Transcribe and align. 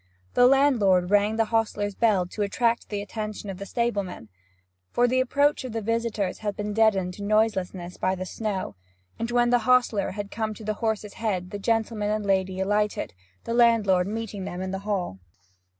The 0.33 0.47
landlord 0.47 1.11
rang 1.11 1.35
the 1.35 1.45
hostler's 1.45 1.93
bell 1.93 2.25
to 2.25 2.41
attract 2.41 2.89
the 2.89 3.03
attention 3.03 3.51
of 3.51 3.59
the 3.59 3.67
stable 3.67 4.01
man, 4.01 4.29
for 4.89 5.07
the 5.07 5.19
approach 5.19 5.63
of 5.63 5.73
the 5.73 5.81
visitors 5.83 6.39
had 6.39 6.55
been 6.55 6.73
deadened 6.73 7.13
to 7.13 7.23
noiselessness 7.23 7.97
by 7.97 8.15
the 8.15 8.25
snow, 8.25 8.75
and 9.19 9.29
when 9.29 9.51
the 9.51 9.59
hostler 9.69 10.09
had 10.09 10.31
come 10.31 10.55
to 10.55 10.63
the 10.63 10.73
horse's 10.81 11.13
head 11.13 11.51
the 11.51 11.59
gentleman 11.59 12.09
and 12.09 12.25
lady 12.25 12.59
alighted, 12.59 13.13
the 13.43 13.53
landlord 13.53 14.07
meeting 14.07 14.43
them 14.43 14.59
in 14.59 14.71
the 14.71 14.79
hall. 14.89 15.19